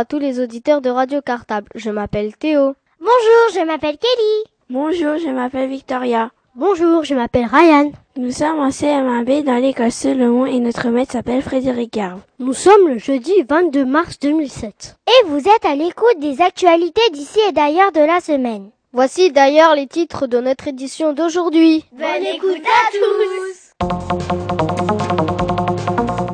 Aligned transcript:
à 0.00 0.06
tous 0.06 0.18
les 0.18 0.40
auditeurs 0.40 0.80
de 0.80 0.88
Radio 0.88 1.20
Cartable. 1.20 1.68
Je 1.74 1.90
m'appelle 1.90 2.34
Théo. 2.34 2.74
Bonjour, 3.00 3.44
je 3.52 3.66
m'appelle 3.66 3.98
Kelly. 3.98 4.44
Bonjour, 4.70 5.18
je 5.18 5.28
m'appelle 5.28 5.68
Victoria. 5.68 6.30
Bonjour, 6.54 7.04
je 7.04 7.14
m'appelle 7.14 7.44
Ryan. 7.44 7.92
Nous 8.16 8.30
sommes 8.30 8.60
en 8.60 8.70
CM1B 8.70 9.44
dans 9.44 9.56
l'école 9.60 9.92
Solomon 9.92 10.46
et 10.46 10.58
notre 10.58 10.88
maître 10.88 11.12
s'appelle 11.12 11.42
Frédéric 11.42 11.92
Garve. 11.92 12.22
Nous 12.38 12.54
sommes 12.54 12.88
le 12.88 12.96
jeudi 12.96 13.32
22 13.46 13.84
mars 13.84 14.18
2007. 14.20 14.96
Et 15.06 15.26
vous 15.26 15.40
êtes 15.40 15.66
à 15.66 15.74
l'écoute 15.74 16.18
des 16.18 16.40
actualités 16.40 17.10
d'ici 17.12 17.38
et 17.50 17.52
d'ailleurs 17.52 17.92
de 17.92 18.00
la 18.00 18.20
semaine. 18.20 18.70
Voici 18.94 19.30
d'ailleurs 19.30 19.74
les 19.74 19.86
titres 19.86 20.26
de 20.26 20.40
notre 20.40 20.66
édition 20.68 21.12
d'aujourd'hui. 21.12 21.84
Bonne 21.92 22.24
écoute 22.24 22.62
à 22.64 22.90
tous 22.90 23.74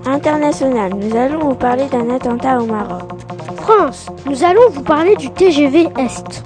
International, 0.08 0.92
nous 0.94 1.16
allons 1.16 1.40
vous 1.40 1.56
parler 1.56 1.86
d'un 1.86 2.10
attentat 2.10 2.60
au 2.60 2.66
Maroc. 2.66 3.15
France, 3.66 4.06
nous 4.26 4.44
allons 4.44 4.70
vous 4.70 4.84
parler 4.84 5.16
du 5.16 5.28
TGV 5.28 5.88
Est. 5.98 6.44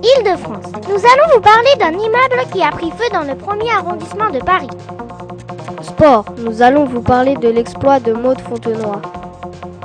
Île-de-France, 0.00 0.70
nous 0.88 0.94
allons 0.94 1.34
vous 1.34 1.40
parler 1.40 1.74
d'un 1.80 1.90
immeuble 1.90 2.48
qui 2.52 2.62
a 2.62 2.70
pris 2.70 2.92
feu 2.92 3.06
dans 3.12 3.24
le 3.24 3.34
premier 3.34 3.68
arrondissement 3.72 4.30
de 4.30 4.38
Paris. 4.38 4.68
Sport, 5.82 6.26
nous 6.38 6.62
allons 6.62 6.84
vous 6.84 7.02
parler 7.02 7.34
de 7.34 7.48
l'exploit 7.48 7.98
de 7.98 8.12
Maud 8.12 8.38
Fontenoy. 8.40 9.02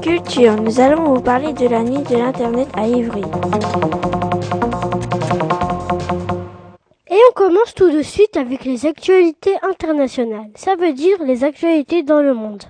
Culture, 0.04 0.56
nous 0.62 0.80
allons 0.80 1.16
vous 1.16 1.22
parler 1.22 1.54
de 1.54 1.68
la 1.68 1.82
nuit 1.82 2.04
de 2.04 2.18
l'Internet 2.18 2.68
à 2.76 2.86
Ivry. 2.88 3.24
Et 7.10 7.18
on 7.32 7.34
commence 7.34 7.74
tout 7.74 7.90
de 7.90 8.04
suite 8.04 8.38
avec 8.38 8.64
les 8.64 8.86
actualités 8.86 9.56
internationales. 9.64 10.52
Ça 10.54 10.76
veut 10.76 10.94
dire 10.94 11.18
les 11.26 11.44
actualités 11.44 12.04
dans 12.04 12.22
le 12.22 12.36
monde. 12.36 12.62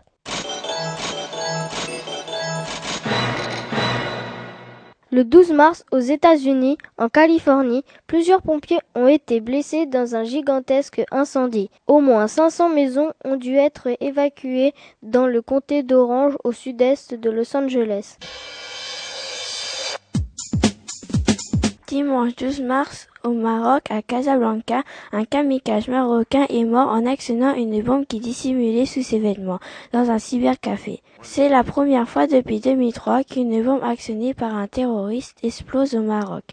Le 5.13 5.23
12 5.23 5.51
mars, 5.51 5.85
aux 5.91 5.99
États-Unis, 5.99 6.79
en 6.97 7.07
Californie, 7.07 7.83
plusieurs 8.07 8.41
pompiers 8.41 8.79
ont 8.95 9.07
été 9.07 9.41
blessés 9.41 9.85
dans 9.85 10.15
un 10.15 10.23
gigantesque 10.23 11.03
incendie. 11.11 11.69
Au 11.85 11.99
moins 11.99 12.25
500 12.25 12.69
maisons 12.69 13.11
ont 13.23 13.35
dû 13.35 13.53
être 13.53 13.89
évacuées 14.01 14.73
dans 15.03 15.27
le 15.27 15.43
comté 15.43 15.83
d'Orange 15.83 16.35
au 16.43 16.51
sud-est 16.51 17.13
de 17.13 17.29
Los 17.29 17.55
Angeles. 17.55 18.17
Dimanche 21.85 22.35
12 22.35 22.61
mars, 22.61 23.07
au 23.23 23.33
Maroc, 23.33 23.83
à 23.91 24.01
Casablanca, 24.01 24.81
un 25.11 25.25
kamikaze 25.25 25.89
marocain 25.89 26.47
est 26.49 26.65
mort 26.65 26.87
en 26.87 27.05
actionnant 27.05 27.53
une 27.53 27.83
bombe 27.83 28.07
qui 28.07 28.19
dissimulait 28.19 28.87
sous 28.87 29.03
ses 29.03 29.19
vêtements 29.19 29.59
dans 29.91 30.09
un 30.09 30.17
cybercafé. 30.17 31.03
C'est 31.25 31.47
la 31.47 31.63
première 31.63 32.07
fois 32.07 32.27
depuis 32.27 32.59
2003 32.59 33.23
qu'une 33.23 33.63
bombe 33.63 33.83
actionnée 33.83 34.33
par 34.33 34.53
un 34.55 34.67
terroriste 34.67 35.37
explose 35.41 35.95
au 35.95 36.01
Maroc. 36.01 36.43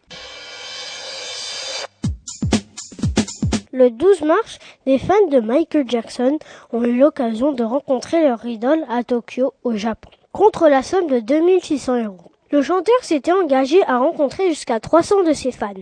Le 3.72 3.90
12 3.90 4.22
mars, 4.22 4.58
les 4.86 4.98
fans 4.98 5.26
de 5.30 5.40
Michael 5.40 5.84
Jackson 5.88 6.38
ont 6.72 6.84
eu 6.84 6.96
l'occasion 6.96 7.52
de 7.52 7.64
rencontrer 7.64 8.22
leur 8.22 8.44
idole 8.46 8.84
à 8.88 9.02
Tokyo, 9.04 9.52
au 9.64 9.74
Japon, 9.74 10.10
contre 10.32 10.68
la 10.68 10.82
somme 10.82 11.08
de 11.08 11.18
2600 11.18 12.04
euros. 12.04 12.30
Le 12.50 12.62
chanteur 12.62 13.02
s'était 13.02 13.32
engagé 13.32 13.82
à 13.86 13.98
rencontrer 13.98 14.48
jusqu'à 14.48 14.80
300 14.80 15.24
de 15.24 15.32
ses 15.32 15.52
fans. 15.52 15.74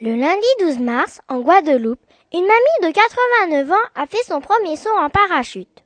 Le 0.00 0.16
lundi 0.16 0.46
12 0.60 0.80
mars, 0.80 1.20
en 1.28 1.40
Guadeloupe, 1.40 2.00
une 2.34 2.40
mamie 2.40 2.88
de 2.88 2.92
89 2.92 3.70
ans 3.70 3.88
a 3.94 4.06
fait 4.06 4.24
son 4.26 4.40
premier 4.40 4.74
saut 4.74 4.90
en 4.98 5.08
parachute. 5.08 5.84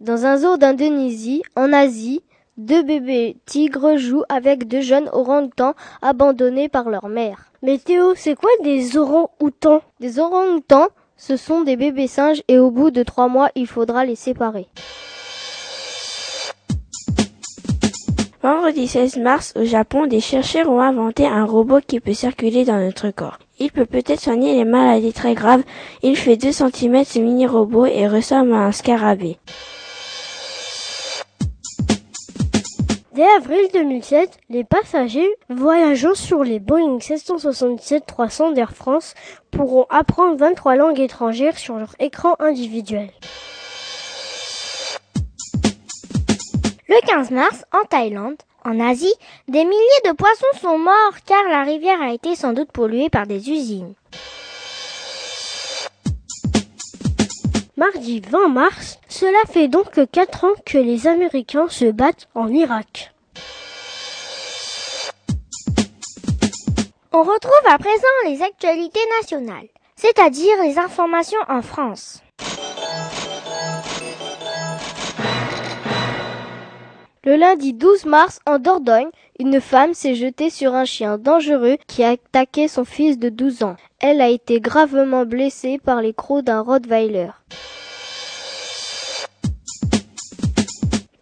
Dans 0.00 0.24
un 0.24 0.38
zoo 0.38 0.56
d'Indonésie, 0.56 1.42
en 1.54 1.70
Asie, 1.74 2.22
deux 2.56 2.82
bébés 2.82 3.36
tigres 3.44 3.98
jouent 3.98 4.24
avec 4.30 4.68
deux 4.68 4.80
jeunes 4.80 5.10
orang-outans 5.12 5.74
abandonnés 6.00 6.70
par 6.70 6.88
leur 6.88 7.08
mère. 7.08 7.52
Mais 7.60 7.76
Théo, 7.76 8.14
c'est 8.16 8.34
quoi 8.34 8.50
des 8.62 8.96
orang-outans? 8.96 9.82
Des 10.00 10.18
orang-outans, 10.18 10.88
ce 11.18 11.36
sont 11.36 11.60
des 11.60 11.76
bébés 11.76 12.08
singes 12.08 12.42
et 12.48 12.58
au 12.58 12.70
bout 12.70 12.90
de 12.90 13.02
trois 13.02 13.28
mois, 13.28 13.50
il 13.54 13.66
faudra 13.66 14.06
les 14.06 14.16
séparer. 14.16 14.66
Vendredi 18.42 18.88
16 18.88 19.18
mars, 19.18 19.52
au 19.54 19.64
Japon, 19.64 20.08
des 20.08 20.18
chercheurs 20.18 20.68
ont 20.68 20.80
inventé 20.80 21.26
un 21.26 21.44
robot 21.44 21.78
qui 21.86 22.00
peut 22.00 22.12
circuler 22.12 22.64
dans 22.64 22.80
notre 22.80 23.10
corps. 23.10 23.38
Il 23.60 23.70
peut 23.70 23.86
peut-être 23.86 24.20
soigner 24.20 24.56
les 24.56 24.64
maladies 24.64 25.12
très 25.12 25.34
graves. 25.34 25.62
Il 26.02 26.16
fait 26.16 26.36
2 26.36 26.50
cm 26.50 27.04
ce 27.04 27.20
mini-robot 27.20 27.86
et 27.86 28.08
ressemble 28.08 28.52
à 28.54 28.62
un 28.62 28.72
scarabée. 28.72 29.38
Dès 33.14 33.28
avril 33.36 33.68
2007, 33.72 34.38
les 34.50 34.64
passagers 34.64 35.30
voyageant 35.48 36.14
sur 36.14 36.42
les 36.42 36.58
Boeing 36.58 36.98
767-300 36.98 38.54
d'Air 38.54 38.72
France 38.72 39.14
pourront 39.52 39.86
apprendre 39.88 40.36
23 40.36 40.74
langues 40.74 40.98
étrangères 40.98 41.58
sur 41.58 41.76
leur 41.76 41.94
écran 42.00 42.34
individuel. 42.40 43.10
Le 46.92 47.06
15 47.06 47.30
mars, 47.30 47.64
en 47.72 47.84
Thaïlande, 47.84 48.36
en 48.66 48.78
Asie, 48.78 49.14
des 49.48 49.64
milliers 49.64 50.02
de 50.04 50.12
poissons 50.12 50.60
sont 50.60 50.76
morts 50.76 51.16
car 51.24 51.42
la 51.48 51.62
rivière 51.62 52.02
a 52.02 52.12
été 52.12 52.36
sans 52.36 52.52
doute 52.52 52.70
polluée 52.70 53.08
par 53.08 53.26
des 53.26 53.48
usines. 53.48 53.94
Mardi 57.78 58.20
20 58.20 58.48
mars, 58.48 58.98
cela 59.08 59.38
fait 59.48 59.68
donc 59.68 59.98
4 60.12 60.44
ans 60.44 60.52
que 60.66 60.76
les 60.76 61.06
Américains 61.06 61.68
se 61.70 61.86
battent 61.86 62.28
en 62.34 62.48
Irak. 62.48 63.14
On 67.10 67.22
retrouve 67.22 67.70
à 67.70 67.78
présent 67.78 68.18
les 68.26 68.42
actualités 68.42 69.00
nationales, 69.18 69.68
c'est-à-dire 69.96 70.62
les 70.62 70.78
informations 70.78 71.40
en 71.48 71.62
France. 71.62 72.22
Le 77.24 77.36
lundi 77.36 77.72
12 77.72 78.06
mars, 78.06 78.40
en 78.46 78.58
Dordogne, 78.58 79.10
une 79.38 79.60
femme 79.60 79.94
s'est 79.94 80.16
jetée 80.16 80.50
sur 80.50 80.74
un 80.74 80.84
chien 80.84 81.18
dangereux 81.18 81.76
qui 81.86 82.02
a 82.02 82.10
attaqué 82.10 82.66
son 82.66 82.84
fils 82.84 83.16
de 83.16 83.28
12 83.28 83.62
ans. 83.62 83.76
Elle 84.00 84.20
a 84.20 84.28
été 84.28 84.58
gravement 84.58 85.24
blessée 85.24 85.78
par 85.78 86.02
les 86.02 86.14
crocs 86.14 86.42
d'un 86.44 86.62
Rottweiler. 86.62 87.28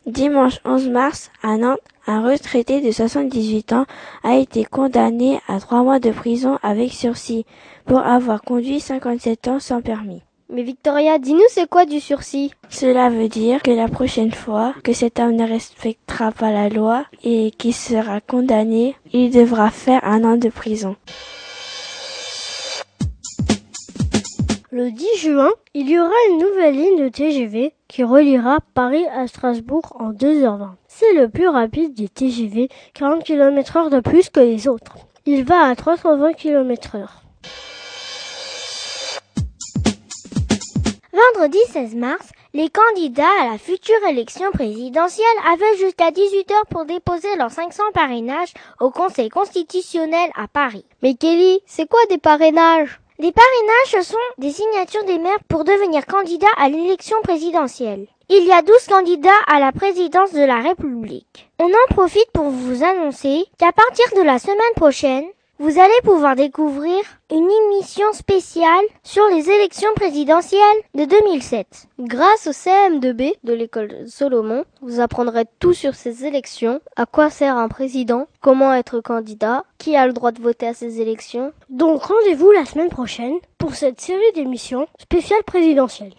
Dimanche 0.07 0.59
11 0.65 0.89
mars, 0.89 1.31
à 1.43 1.59
Nantes, 1.59 1.81
un 2.07 2.27
retraité 2.27 2.81
de 2.81 2.91
78 2.91 3.75
ans 3.75 3.85
a 4.25 4.37
été 4.37 4.65
condamné 4.65 5.39
à 5.49 5.61
3 5.61 5.83
mois 5.83 6.01
de 6.01 6.13
prison 6.13 6.59
avec 6.63 6.93
sursis 6.93 7.45
pour 7.85 7.99
avoir 7.99 8.41
conduit 8.41 8.81
57 8.81 9.49
ans 9.49 9.61
sans 9.61 9.83
permis. 9.83 10.23
Mais 10.53 10.65
Victoria, 10.65 11.19
dis-nous 11.19 11.47
c'est 11.51 11.69
quoi 11.69 11.85
du 11.87 12.01
sursis? 12.01 12.51
Cela 12.71 13.09
veut 13.09 13.29
dire 13.29 13.63
que 13.63 13.71
la 13.71 13.87
prochaine 13.87 14.33
fois 14.33 14.75
que 14.83 14.93
cet 14.93 15.21
homme 15.21 15.37
ne 15.37 15.47
respectera 15.47 16.33
pas 16.33 16.51
la 16.51 16.69
loi 16.69 17.05
et 17.23 17.53
qui 17.53 17.73
sera 17.73 18.21
condamné, 18.21 18.97
il 19.13 19.31
devra 19.31 19.71
faire 19.71 20.05
un 20.05 20.25
an 20.25 20.37
de 20.37 20.49
prison. 20.49 20.97
Le 24.73 24.91
10 24.91 25.07
juin, 25.19 25.51
il 25.75 25.89
y 25.89 26.01
aura 26.01 26.11
une 26.31 26.39
nouvelle 26.39 26.75
ligne 26.75 27.05
de 27.05 27.09
TGV 27.09 27.73
qui 27.87 28.03
reliera 28.03 28.59
Paris 28.75 29.07
à 29.07 29.29
Strasbourg 29.29 29.97
en 30.01 30.11
2h20. 30.13 30.71
C'est 30.89 31.13
le 31.15 31.29
plus 31.29 31.49
rapide 31.49 31.95
des 31.95 32.09
TGV, 32.09 32.69
40 32.95 33.23
km 33.23 33.77
heure 33.77 33.91
de 33.91 34.01
plus 34.01 34.31
que 34.31 34.41
les 34.41 34.67
autres. 34.67 34.97
Il 35.27 35.45
va 35.45 35.63
à 35.67 35.77
320 35.77 36.33
km 36.33 36.97
heure. 36.97 37.23
Vendredi 41.35 41.59
16 41.73 41.97
mars, 41.97 42.31
les 42.55 42.71
candidats 42.71 43.25
à 43.43 43.51
la 43.51 43.59
future 43.59 44.03
élection 44.09 44.51
présidentielle 44.53 45.27
avaient 45.53 45.77
jusqu'à 45.79 46.11
18 46.11 46.51
heures 46.51 46.67
pour 46.71 46.87
déposer 46.87 47.29
leurs 47.37 47.51
500 47.51 47.83
parrainages 47.93 48.55
au 48.81 48.91
Conseil 48.91 49.29
constitutionnel 49.29 50.31
à 50.35 50.49
Paris. 50.49 50.87
Mais 51.03 51.15
Kelly, 51.15 51.61
c'est 51.67 51.89
quoi 51.89 52.01
des 52.09 52.17
parrainages? 52.17 53.01
Des 53.19 53.33
parrainages, 53.33 53.91
ce 53.91 54.13
sont 54.13 54.17
des 54.39 54.51
signatures 54.51 55.05
des 55.05 55.19
maires 55.19 55.45
pour 55.49 55.65
devenir 55.65 56.07
candidats 56.07 56.47
à 56.57 56.71
l'élection 56.71 57.21
présidentielle. 57.23 58.07
Il 58.31 58.45
y 58.47 58.53
a 58.53 58.63
12 58.63 58.87
candidats 58.89 59.31
à 59.47 59.61
la 59.61 59.73
présidence 59.73 60.33
de 60.33 60.43
la 60.43 60.61
République. 60.61 61.51
On 61.59 61.69
en 61.69 61.95
profite 61.95 62.31
pour 62.33 62.49
vous 62.49 62.83
annoncer 62.83 63.45
qu'à 63.59 63.73
partir 63.73 64.07
de 64.17 64.23
la 64.23 64.39
semaine 64.39 64.75
prochaine, 64.77 65.27
vous 65.61 65.79
allez 65.79 66.01
pouvoir 66.05 66.37
découvrir 66.37 66.97
une 67.31 67.51
émission 67.51 68.11
spéciale 68.15 68.85
sur 69.03 69.23
les 69.29 69.51
élections 69.51 69.91
présidentielles 69.95 70.61
de 70.95 71.05
2007. 71.05 71.87
Grâce 71.99 72.47
au 72.47 72.53
CM2B 72.53 73.35
de 73.45 73.53
l'école 73.53 74.09
Solomon, 74.09 74.65
vous 74.81 75.01
apprendrez 75.01 75.45
tout 75.59 75.75
sur 75.75 75.95
ces 75.95 76.25
élections, 76.25 76.81
à 76.97 77.05
quoi 77.05 77.29
sert 77.29 77.59
un 77.59 77.69
président, 77.69 78.27
comment 78.41 78.73
être 78.73 79.01
candidat, 79.01 79.65
qui 79.77 79.97
a 79.97 80.07
le 80.07 80.15
droit 80.15 80.33
de 80.33 80.41
voter 80.41 80.67
à 80.67 80.73
ces 80.73 81.03
élections. 81.03 81.53
Donc 81.69 82.05
rendez-vous 82.05 82.51
la 82.53 82.65
semaine 82.65 82.89
prochaine 82.89 83.37
pour 83.59 83.75
cette 83.75 84.01
série 84.01 84.33
d'émissions 84.35 84.87
spéciales 84.99 85.45
présidentielles. 85.45 86.15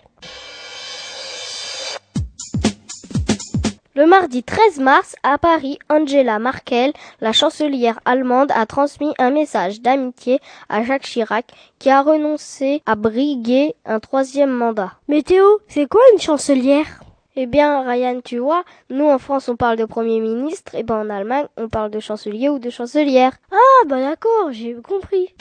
Le 3.94 4.06
mardi 4.06 4.42
13 4.42 4.80
mars, 4.80 5.18
à 5.22 5.38
Paris, 5.38 5.78
Angela 5.90 6.40
Merkel, 6.40 6.94
la 7.20 7.34
chancelière 7.34 8.00
allemande, 8.06 8.50
a 8.56 8.66
transmis 8.66 9.14
un 9.20 9.32
message 9.32 9.82
d'amitié 9.82 10.40
à 10.70 10.82
Jacques 10.82 11.04
Chirac, 11.04 11.48
qui 11.78 11.90
a 11.90 12.02
renoncé 12.02 12.82
à 12.86 12.96
briguer 12.96 13.76
un 13.84 14.00
troisième 14.00 14.52
mandat. 14.52 14.94
Mais 15.10 15.24
Théo, 15.24 15.60
c'est 15.68 15.90
quoi 15.90 16.00
une 16.14 16.22
chancelière? 16.22 17.02
Eh 17.36 17.48
bien, 17.48 17.82
Ryan, 17.82 18.22
tu 18.24 18.38
vois, 18.38 18.64
nous 18.90 19.08
en 19.08 19.18
France 19.18 19.50
on 19.50 19.58
parle 19.58 19.76
de 19.76 19.84
Premier 19.84 20.22
ministre, 20.22 20.74
et 20.74 20.84
ben 20.84 20.96
en 20.96 21.10
Allemagne 21.10 21.48
on 21.58 21.68
parle 21.68 21.92
de 21.92 22.00
chancelier 22.00 22.48
ou 22.48 22.60
de 22.60 22.70
chancelière. 22.70 23.34
Ah 23.52 23.88
bah 23.88 24.00
d'accord, 24.00 24.52
j'ai 24.52 24.74
compris. 24.82 25.36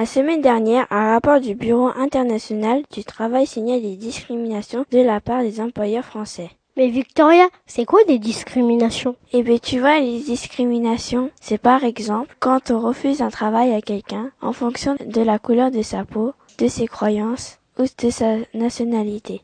La 0.00 0.06
semaine 0.06 0.40
dernière, 0.40 0.86
un 0.88 1.12
rapport 1.12 1.40
du 1.40 1.54
Bureau 1.54 1.88
international 1.94 2.84
du 2.90 3.04
travail 3.04 3.46
signait 3.46 3.82
des 3.82 3.96
discriminations 3.96 4.86
de 4.90 4.98
la 5.00 5.20
part 5.20 5.42
des 5.42 5.60
employeurs 5.60 6.06
français. 6.06 6.48
Mais 6.78 6.88
Victoria, 6.88 7.46
c'est 7.66 7.84
quoi 7.84 8.02
des 8.04 8.18
discriminations? 8.18 9.14
Eh 9.34 9.42
bien, 9.42 9.58
tu 9.58 9.78
vois, 9.78 10.00
les 10.00 10.20
discriminations, 10.20 11.30
c'est 11.38 11.58
par 11.58 11.84
exemple 11.84 12.34
quand 12.38 12.70
on 12.70 12.80
refuse 12.80 13.20
un 13.20 13.28
travail 13.28 13.74
à 13.74 13.82
quelqu'un 13.82 14.30
en 14.40 14.54
fonction 14.54 14.96
de 15.04 15.20
la 15.20 15.38
couleur 15.38 15.70
de 15.70 15.82
sa 15.82 16.06
peau, 16.06 16.32
de 16.56 16.66
ses 16.66 16.86
croyances 16.86 17.58
ou 17.78 17.82
de 17.82 18.08
sa 18.08 18.36
nationalité. 18.54 19.42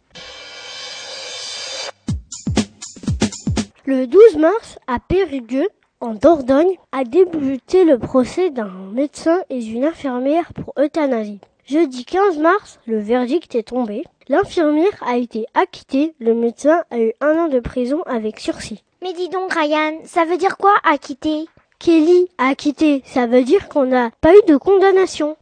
Le 3.85 4.07
12 4.07 4.39
mars, 4.39 4.79
à 4.87 5.01
Périgueux, 5.01 5.69
en 6.01 6.15
Dordogne, 6.15 6.77
a 6.93 7.05
débuté 7.05 7.85
le 7.85 7.99
procès 7.99 8.51
d'un 8.51 8.71
médecin 8.93 9.41
et 9.51 9.61
d'une 9.61 9.85
infirmière 9.85 10.53
pour 10.53 10.73
euthanasie. 10.79 11.41
Jeudi 11.67 12.05
15 12.05 12.39
mars, 12.39 12.79
le 12.87 12.99
verdict 12.99 13.55
est 13.55 13.69
tombé. 13.69 14.05
L'infirmière 14.29 15.03
a 15.07 15.17
été 15.17 15.47
acquittée, 15.55 16.15
le 16.19 16.35
médecin 16.35 16.83
a 16.91 16.99
eu 16.99 17.13
un 17.21 17.39
an 17.39 17.49
de 17.49 17.61
prison 17.61 18.03
avec 18.07 18.41
sursis. 18.41 18.85
Mais 19.03 19.13
dis 19.13 19.29
donc 19.29 19.53
Ryan, 19.53 19.99
ça 20.05 20.25
veut 20.25 20.37
dire 20.37 20.57
quoi 20.57 20.75
acquitter? 20.85 21.47
Kelly, 21.79 22.29
acquitté, 22.39 23.03
ça 23.05 23.27
veut 23.27 23.43
dire 23.43 23.69
qu'on 23.69 23.85
n'a 23.85 24.11
pas 24.21 24.33
eu 24.33 24.43
de 24.49 24.57
condamnation. 24.57 25.37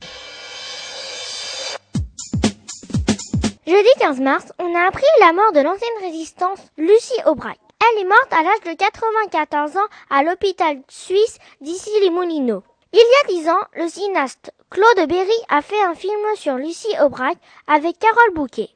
Jeudi 3.67 3.89
15 4.01 4.21
mars, 4.21 4.53
on 4.59 4.75
a 4.75 4.87
appris 4.87 5.05
la 5.21 5.33
mort 5.33 5.53
de 5.53 5.61
l'ancienne 5.61 5.89
résistance 6.03 6.61
Lucie 6.77 7.21
Aubrac. 7.27 7.59
Elle 7.93 8.03
est 8.03 8.09
morte 8.09 8.33
à 8.33 8.43
l'âge 8.43 8.73
de 8.73 8.77
94 8.77 9.77
ans 9.77 9.89
à 10.09 10.23
l'hôpital 10.23 10.79
suisse 10.89 11.39
d'ici 11.61 11.91
les 12.03 12.11
Moulineaux. 12.11 12.63
Il 12.93 12.99
y 12.99 13.01
a 13.01 13.29
dix 13.29 13.49
ans, 13.49 13.61
le 13.77 13.89
cinéaste 13.89 14.53
Claude 14.71 15.09
Berry 15.09 15.37
a 15.51 15.61
fait 15.61 15.83
un 15.83 15.95
film 15.95 16.21
sur 16.37 16.55
Lucie 16.55 16.95
Aubrac 17.03 17.37
avec 17.67 17.99
Carole 17.99 18.35
Bouquet. 18.35 18.69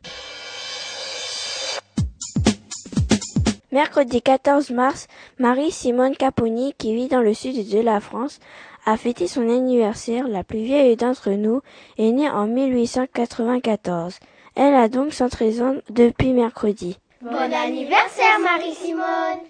Mercredi 3.72 4.20
14 4.20 4.70
mars, 4.70 5.06
Marie-Simone 5.38 6.16
Caponi, 6.16 6.74
qui 6.76 6.94
vit 6.94 7.08
dans 7.08 7.20
le 7.20 7.34
sud 7.34 7.68
de 7.70 7.80
la 7.80 8.00
France, 8.00 8.40
a 8.84 8.96
fêté 8.96 9.28
son 9.28 9.48
anniversaire. 9.48 10.26
La 10.28 10.44
plus 10.44 10.62
vieille 10.62 10.96
d'entre 10.96 11.30
nous 11.30 11.62
est 11.96 12.10
née 12.10 12.28
en 12.28 12.46
1894. 12.46 14.18
Elle 14.54 14.74
a 14.74 14.88
donc 14.88 15.12
113 15.12 15.62
ans 15.62 15.76
depuis 15.88 16.32
mercredi. 16.32 16.98
Bon 17.20 17.52
anniversaire 17.52 18.38
Marie-Simone 18.40 19.40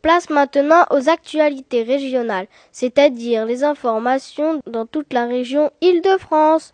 Place 0.00 0.30
maintenant 0.30 0.86
aux 0.90 1.10
actualités 1.10 1.82
régionales, 1.82 2.46
c'est-à-dire 2.72 3.44
les 3.44 3.64
informations 3.64 4.62
dans 4.66 4.86
toute 4.86 5.12
la 5.12 5.26
région 5.26 5.70
Île-de-France. 5.82 6.72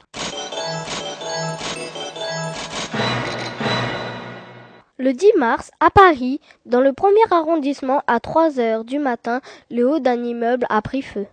Le 4.98 5.12
10 5.12 5.32
mars, 5.38 5.72
à 5.80 5.90
Paris, 5.90 6.40
dans 6.66 6.80
le 6.80 6.92
premier 6.92 7.16
arrondissement, 7.32 8.02
à 8.06 8.20
3 8.20 8.60
heures 8.60 8.84
du 8.84 9.00
matin, 9.00 9.40
le 9.72 9.88
haut 9.88 9.98
d'un 9.98 10.22
immeuble 10.22 10.66
a 10.70 10.80
pris 10.80 11.02
feu. 11.02 11.26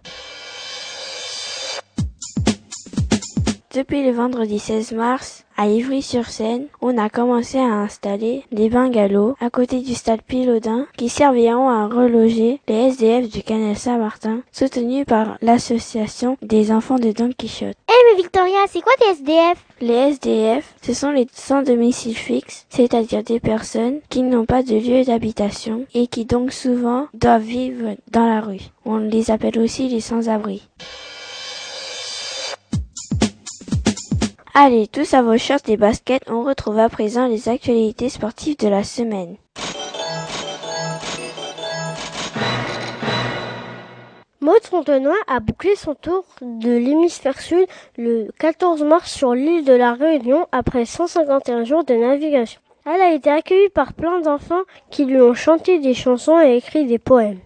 Depuis 3.72 4.02
le 4.04 4.10
vendredi 4.10 4.58
16 4.58 4.94
mars, 4.94 5.46
à 5.56 5.68
Ivry-sur-Seine, 5.68 6.66
on 6.82 6.98
a 6.98 7.08
commencé 7.08 7.60
à 7.60 7.82
installer 7.82 8.44
des 8.52 8.68
bungalows 8.68 9.36
à 9.40 9.52
côté 9.52 9.82
du 9.82 9.94
stade 9.94 10.24
Pilaudin 10.24 10.88
qui 10.98 11.08
serviront 11.08 11.70
à 11.70 11.86
reloger 11.86 12.62
les 12.68 12.88
SDF 12.88 13.30
du 13.30 13.44
canal 13.44 13.76
Saint-Martin, 13.76 14.42
soutenus 14.52 15.06
par 15.06 15.38
l'association 15.44 16.36
des 16.42 16.72
enfants 16.72 16.98
de 16.98 17.12
Don 17.12 17.30
Quichotte. 17.38 17.78
Eh 17.88 18.16
mais 18.16 18.24
Victoria, 18.24 18.58
c'est 18.70 18.82
quoi 18.82 18.94
des 19.02 19.20
SDF 19.20 19.64
Les 19.82 20.14
SDF, 20.14 20.74
ce 20.82 20.96
sont 20.96 21.12
les 21.12 21.28
sans 21.32 21.62
domicile 21.62 22.18
fixe, 22.18 22.66
c'est-à-dire 22.70 23.22
des 23.22 23.40
personnes 23.40 24.00
qui 24.10 24.24
n'ont 24.24 24.46
pas 24.46 24.64
de 24.64 24.78
lieu 24.78 25.06
d'habitation 25.06 25.86
et 25.94 26.08
qui 26.08 26.26
donc 26.26 26.54
souvent 26.54 27.06
doivent 27.14 27.44
vivre 27.44 27.96
dans 28.10 28.26
la 28.26 28.42
rue. 28.42 28.72
On 28.84 28.98
les 28.98 29.30
appelle 29.30 29.60
aussi 29.60 29.90
les 29.90 30.02
sans-abri. 30.02 30.68
Allez, 34.56 34.88
tous 34.88 35.14
à 35.14 35.22
vos 35.22 35.38
shorts 35.38 35.68
et 35.68 35.78
baskets, 35.78 36.24
on 36.28 36.44
retrouve 36.44 36.80
à 36.80 36.90
présent 36.90 37.28
les 37.28 37.50
actualités 37.50 38.10
sportives 38.10 38.58
de 38.58 38.68
la 38.68 38.84
semaine. 38.84 39.36
Maud 44.42 44.64
Fontenoy 44.64 45.16
a 45.28 45.40
bouclé 45.40 45.76
son 45.76 45.94
tour 45.94 46.26
de 46.42 46.72
l'hémisphère 46.72 47.40
sud 47.40 47.68
le 47.98 48.30
14 48.40 48.84
mars 48.84 49.12
sur 49.12 49.36
l'île 49.36 49.66
de 49.66 49.74
la 49.74 49.94
Réunion 49.94 50.48
après 50.52 50.86
151 50.86 51.64
jours 51.64 51.84
de 51.84 51.94
navigation. 51.94 52.60
Elle 52.86 53.02
a 53.02 53.14
été 53.14 53.30
accueillie 53.30 53.70
par 53.70 53.94
plein 53.94 54.20
d'enfants 54.20 54.64
qui 54.90 55.06
lui 55.06 55.22
ont 55.22 55.36
chanté 55.36 55.78
des 55.80 55.94
chansons 55.94 56.40
et 56.40 56.56
écrit 56.56 56.86
des 56.86 56.98
poèmes. 56.98 57.40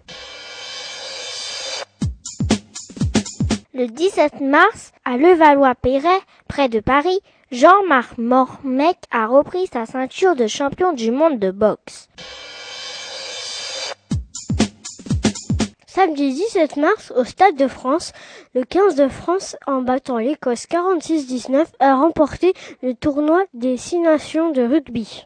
Le 3.75 3.87
17 3.87 4.39
mars, 4.39 4.91
à 5.03 5.17
Levallois-Perret, 5.17 6.19
près 6.47 6.69
de 6.69 6.79
Paris, 6.79 7.19
Jean-Marc 7.51 8.19
Mormec 8.19 8.97
a 9.09 9.25
repris 9.25 9.65
sa 9.65 9.87
ceinture 9.87 10.35
de 10.35 10.45
champion 10.45 10.93
du 10.93 11.09
monde 11.09 11.39
de 11.39 11.49
boxe. 11.49 12.07
Samedi 15.87 16.35
17 16.35 16.77
mars, 16.77 17.11
au 17.15 17.23
Stade 17.23 17.55
de 17.55 17.67
France, 17.67 18.13
le 18.53 18.63
15 18.63 18.93
de 18.93 19.07
France, 19.07 19.55
en 19.65 19.81
battant 19.81 20.19
l'Écosse 20.19 20.67
46-19, 20.67 21.65
a 21.79 21.95
remporté 21.95 22.53
le 22.83 22.93
tournoi 22.93 23.43
des 23.55 23.77
Six 23.77 23.97
Nations 23.97 24.51
de 24.51 24.61
rugby. 24.61 25.25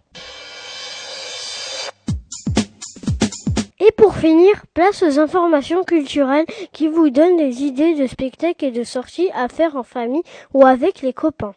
Et 3.80 3.92
pour 3.92 4.16
finir, 4.16 4.64
place 4.74 5.04
aux 5.04 5.20
informations 5.20 5.84
culturelles 5.84 6.48
qui 6.72 6.88
vous 6.88 7.12
donnent 7.12 7.38
des 7.38 7.64
idées 7.64 7.94
de 7.94 8.08
spectacles 8.08 8.66
et 8.66 8.72
de 8.72 8.84
sorties 8.84 9.30
à 9.36 9.48
faire 9.50 9.76
en 9.76 9.84
famille 9.84 10.24
ou 10.54 10.66
avec 10.66 11.02
les 11.02 11.14
copains. 11.14 11.54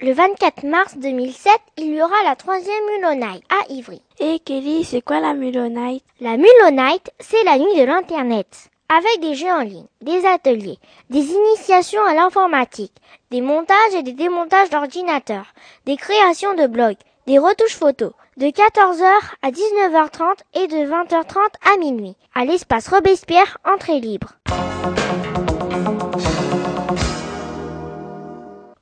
Le 0.00 0.12
24 0.12 0.64
mars 0.64 0.98
2007, 0.98 1.52
il 1.78 1.94
y 1.94 2.02
aura 2.02 2.16
la 2.24 2.34
troisième 2.34 2.74
Mulonite 2.96 3.44
à 3.48 3.72
Ivry. 3.72 4.02
Et 4.18 4.40
Kelly, 4.40 4.84
c'est 4.84 5.00
quoi 5.00 5.20
la 5.20 5.32
Mulonite? 5.32 6.04
La 6.20 6.36
Mulonite, 6.36 7.12
c'est 7.20 7.44
la 7.44 7.56
nuit 7.56 7.78
de 7.78 7.84
l'Internet. 7.84 8.68
Avec 8.88 9.20
des 9.20 9.34
jeux 9.34 9.50
en 9.50 9.60
ligne, 9.60 9.86
des 10.02 10.26
ateliers, 10.26 10.78
des 11.08 11.24
initiations 11.32 12.04
à 12.04 12.14
l'informatique, 12.14 12.92
des 13.30 13.40
montages 13.40 13.94
et 13.96 14.02
des 14.02 14.12
démontages 14.12 14.70
d'ordinateurs, 14.70 15.46
des 15.86 15.96
créations 15.96 16.54
de 16.54 16.66
blogs, 16.66 16.98
des 17.26 17.38
retouches 17.38 17.76
photos, 17.76 18.12
de 18.36 18.46
14h 18.46 19.04
à 19.42 19.50
19h30 19.50 20.36
et 20.54 20.66
de 20.66 20.76
20h30 20.76 21.38
à 21.72 21.78
minuit, 21.78 22.16
à 22.34 22.44
l'espace 22.44 22.88
Robespierre, 22.88 23.58
entrée 23.64 24.00
libre. 24.00 24.32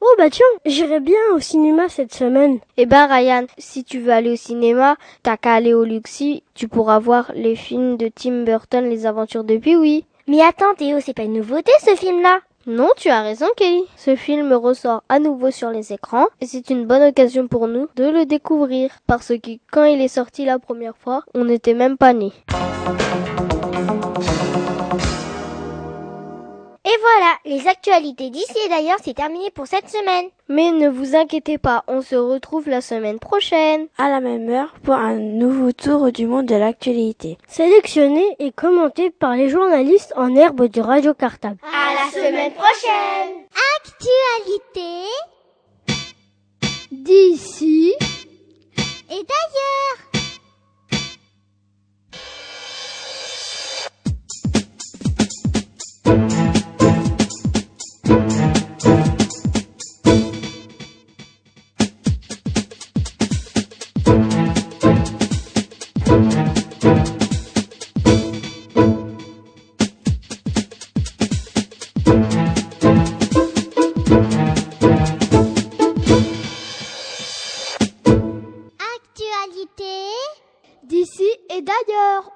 Oh 0.00 0.14
bah 0.18 0.30
tiens, 0.30 0.44
j'irai 0.66 0.99
bien 0.99 1.20
au 1.34 1.38
cinéma 1.38 1.88
cette 1.88 2.12
semaine. 2.12 2.58
Eh 2.76 2.87
ben 2.87 3.06
Ryan, 3.06 3.46
si 3.58 3.84
tu 3.84 4.00
veux 4.00 4.12
aller 4.12 4.32
au 4.32 4.37
cinéma, 4.37 4.96
t'as 5.22 5.37
qu'à 5.37 5.54
aller 5.54 5.75
au 5.75 5.84
Luxi, 5.84 6.42
tu 6.54 6.66
pourras 6.66 6.99
voir 6.99 7.30
les 7.34 7.54
films 7.54 7.96
de 7.96 8.08
Tim 8.08 8.42
Burton, 8.42 8.88
Les 8.88 9.06
Aventures 9.06 9.44
de 9.44 9.56
Pee-wee. 9.56 10.04
Mais 10.26 10.40
attends 10.42 10.75
Théo, 10.76 10.99
c'est 11.00 11.14
pas 11.14 11.22
une 11.22 11.34
nouveauté 11.34 11.72
ce 11.84 11.94
film-là 11.94 12.40
Non, 12.66 12.90
tu 12.97 13.09
as 13.09 13.23
raison 13.23 13.47
Kelly. 13.57 13.83
Ce 13.97 14.14
film 14.14 14.52
ressort 14.52 15.02
à 15.09 15.19
nouveau 15.19 15.50
sur 15.50 15.71
les 15.71 15.92
écrans 15.92 16.26
et 16.40 16.47
c'est 16.47 16.71
une 16.71 16.87
bonne 16.87 17.02
occasion 17.02 17.49
pour 17.49 17.66
nous 17.66 17.88
de 17.97 18.04
le 18.04 18.25
découvrir 18.25 18.92
parce 19.09 19.33
que 19.38 19.59
quand 19.73 19.83
il 19.83 20.00
est 20.00 20.07
sorti 20.07 20.45
la 20.45 20.61
première 20.61 20.97
fois, 20.97 21.25
on 21.35 21.45
n'était 21.45 21.75
même 21.75 21.97
pas 21.97 22.12
nés. 22.12 22.33
voilà, 27.02 27.35
les 27.44 27.68
actualités 27.68 28.30
d'ici 28.30 28.54
et 28.64 28.68
d'ailleurs, 28.68 28.99
c'est 29.02 29.14
terminé 29.14 29.50
pour 29.50 29.66
cette 29.66 29.88
semaine. 29.88 30.26
Mais 30.49 30.71
ne 30.71 30.88
vous 30.88 31.16
inquiétez 31.16 31.59
pas, 31.59 31.82
on 31.88 32.00
se 32.00 32.14
retrouve 32.14 32.68
la 32.68 32.80
semaine 32.80 33.18
prochaine. 33.18 33.88
À 33.99 34.09
la 34.09 34.21
même 34.21 34.49
heure 34.49 34.75
pour 34.85 34.94
un 34.94 35.16
nouveau 35.16 35.73
tour 35.73 36.12
du 36.12 36.26
monde 36.26 36.47
de 36.47 36.54
l'actualité. 36.54 37.38
Sélectionné 37.49 38.25
et 38.38 38.52
commenté 38.52 39.11
par 39.11 39.35
les 39.35 39.49
journalistes 39.49 40.12
en 40.16 40.35
herbe 40.37 40.68
du 40.68 40.80
Radio 40.80 41.14
Cartable. 41.14 41.59
À 41.64 41.94
la 41.94 42.11
semaine 42.11 42.52
prochaine 42.52 43.47
Actualité 43.85 45.09
d'ici 46.90 47.94
et 49.11 49.14
d'ailleurs 49.14 50.12